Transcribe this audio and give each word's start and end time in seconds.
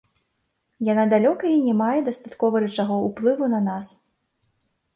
Яна 0.87 1.03
далёка 1.13 1.45
і 1.51 1.59
не 1.67 1.75
мае 1.83 1.99
дастаткова 2.09 2.63
рычагоў 2.65 3.07
уплыву 3.11 3.53
на 3.55 3.63
нас. 3.69 3.95